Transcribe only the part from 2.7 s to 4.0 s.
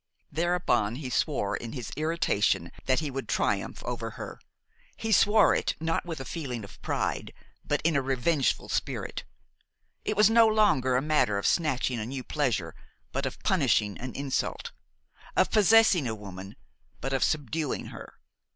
that he would triumph